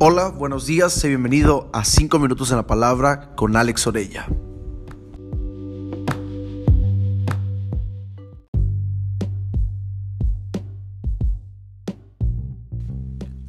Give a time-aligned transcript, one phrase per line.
[0.00, 4.26] Hola, buenos días, y bienvenido a 5 minutos en la palabra con Alex Orella.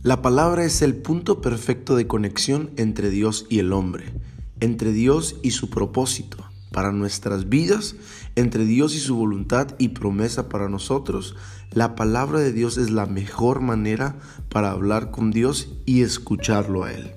[0.04, 4.14] La palabra es el punto perfecto de conexión entre Dios y el hombre,
[4.59, 6.45] entre Dios y su propósito
[6.76, 7.96] para nuestras vidas,
[8.36, 11.38] entre Dios y su voluntad y promesa para nosotros.
[11.71, 14.18] La palabra de Dios es la mejor manera
[14.50, 17.14] para hablar con Dios y escucharlo a Él.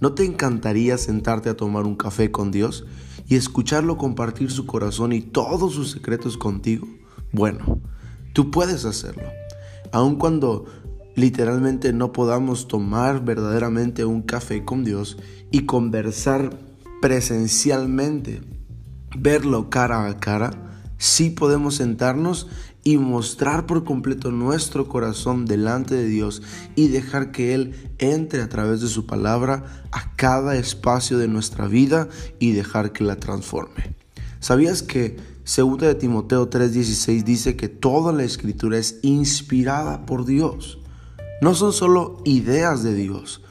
[0.00, 2.86] ¿No te encantaría sentarte a tomar un café con Dios
[3.26, 6.88] y escucharlo compartir su corazón y todos sus secretos contigo?
[7.30, 7.82] Bueno,
[8.32, 9.28] tú puedes hacerlo.
[9.92, 10.64] Aun cuando
[11.14, 15.18] literalmente no podamos tomar verdaderamente un café con Dios
[15.50, 16.58] y conversar
[17.02, 18.57] presencialmente,
[19.16, 20.50] verlo cara a cara,
[20.98, 22.48] sí podemos sentarnos
[22.84, 26.42] y mostrar por completo nuestro corazón delante de Dios
[26.74, 31.68] y dejar que Él entre a través de su palabra a cada espacio de nuestra
[31.68, 33.94] vida y dejar que la transforme.
[34.40, 40.78] ¿Sabías que 2 de Timoteo 3:16 dice que toda la escritura es inspirada por Dios?
[41.40, 43.42] no son solo ideas de Dios,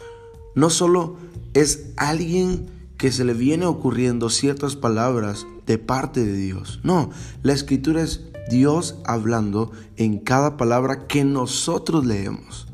[0.55, 1.15] no solo
[1.53, 6.79] es alguien que se le viene ocurriendo ciertas palabras de parte de Dios.
[6.83, 7.11] No,
[7.43, 12.67] la escritura es Dios hablando en cada palabra que nosotros leemos.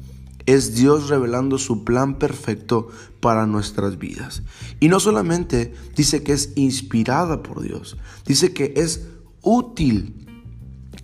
[0.46, 4.44] Es Dios revelando su plan perfecto para nuestras vidas.
[4.80, 9.08] Y no solamente dice que es inspirada por Dios, dice que es
[9.42, 10.28] útil.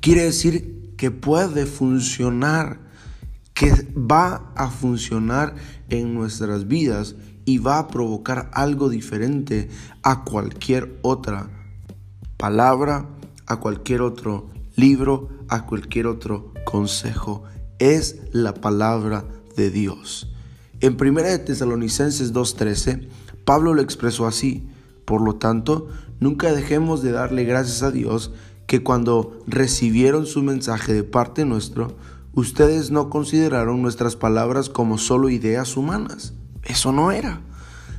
[0.02, 2.90] Quiere decir que puede funcionar
[3.54, 5.56] que va a funcionar
[5.90, 7.16] en nuestras vidas
[7.50, 9.70] y va a provocar algo diferente
[10.04, 11.50] a cualquier otra
[12.38, 13.10] palabra,
[13.48, 17.42] a cualquier otro libro, a cualquier otro consejo.
[17.80, 19.26] Es la palabra
[19.58, 20.32] de Dios.
[20.80, 23.08] En 1 de Tesalonicenses 2.13,
[23.46, 24.68] Pablo lo expresó así.
[25.06, 25.88] Por lo tanto,
[26.20, 28.32] nunca dejemos de darle gracias a Dios
[28.68, 31.98] que cuando recibieron su mensaje de parte nuestro,
[32.36, 36.36] ustedes no consideraron nuestras palabras como solo ideas humanas.
[36.64, 37.42] Eso no era.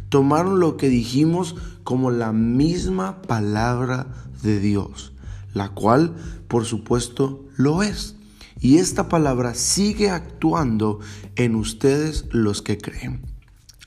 [0.08, 4.06] Tomaron lo que dijimos como la misma palabra
[4.42, 5.12] de Dios,
[5.54, 6.14] la cual,
[6.48, 8.16] por supuesto, lo es.
[8.60, 11.00] Y esta palabra sigue actuando
[11.36, 13.22] en ustedes los que creen.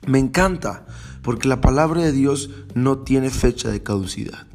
[0.07, 0.85] Me encanta
[1.21, 4.47] porque la palabra de Dios no tiene fecha de caducidad.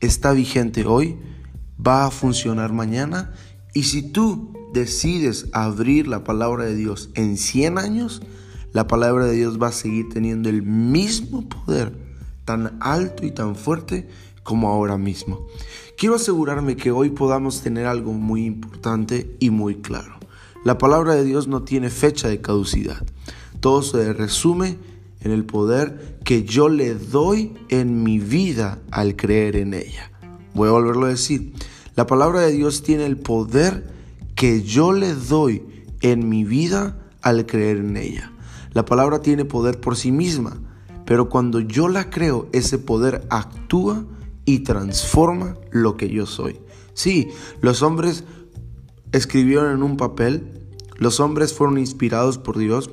[0.00, 1.18] Está vigente hoy,
[1.84, 3.32] va a funcionar mañana
[3.74, 8.22] y si tú decides abrir la palabra de Dios en 100 años,
[8.72, 11.92] la palabra de Dios va a seguir teniendo el mismo poder
[12.44, 14.08] tan alto y tan fuerte
[14.42, 15.46] como ahora mismo.
[15.96, 20.18] Quiero asegurarme que hoy podamos tener algo muy importante y muy claro.
[20.64, 23.04] La palabra de Dios no tiene fecha de caducidad.
[23.60, 24.78] Todo se resume
[25.20, 30.10] en el poder que yo le doy en mi vida al creer en ella.
[30.54, 31.52] Voy a volverlo a decir.
[31.96, 33.90] La palabra de Dios tiene el poder
[34.34, 35.62] que yo le doy
[36.00, 38.32] en mi vida al creer en ella.
[38.72, 40.60] La palabra tiene poder por sí misma,
[41.06, 44.04] pero cuando yo la creo, ese poder actúa
[44.44, 46.60] y transforma lo que yo soy.
[46.94, 47.28] Sí,
[47.60, 48.24] los hombres
[49.12, 52.90] escribieron en un papel, los hombres fueron inspirados por Dios,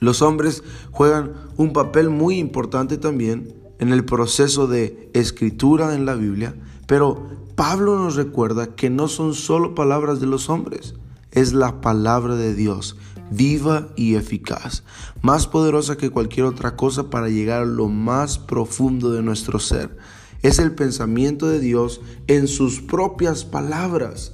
[0.00, 6.14] los hombres juegan un papel muy importante también en el proceso de escritura en la
[6.14, 6.54] Biblia,
[6.86, 10.94] pero Pablo nos recuerda que no son solo palabras de los hombres,
[11.32, 12.96] es la palabra de Dios,
[13.30, 14.82] viva y eficaz,
[15.22, 19.96] más poderosa que cualquier otra cosa para llegar a lo más profundo de nuestro ser.
[20.42, 24.32] Es el pensamiento de Dios en sus propias palabras.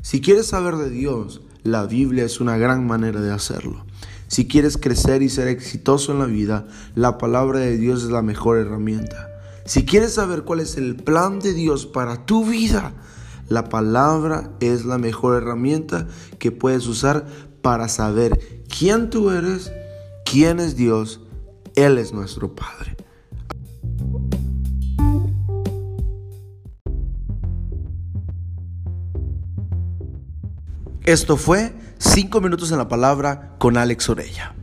[0.00, 3.84] Si quieres saber de Dios, la Biblia es una gran manera de hacerlo.
[4.26, 8.22] Si quieres crecer y ser exitoso en la vida, la palabra de Dios es la
[8.22, 9.28] mejor herramienta.
[9.64, 12.94] Si quieres saber cuál es el plan de Dios para tu vida,
[13.48, 17.26] la palabra es la mejor herramienta que puedes usar
[17.62, 19.72] para saber quién tú eres,
[20.24, 21.20] quién es Dios.
[21.74, 22.96] Él es nuestro Padre.
[31.04, 34.54] Esto fue 5 minutos en la palabra con Alex Orella.